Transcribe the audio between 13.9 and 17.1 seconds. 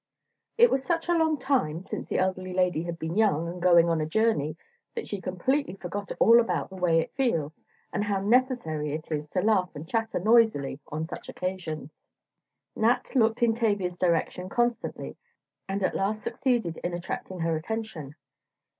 direction constantly, and at last succeeded in